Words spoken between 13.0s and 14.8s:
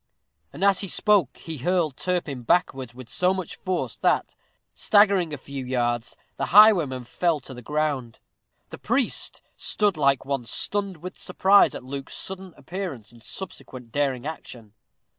and subsequent daring action.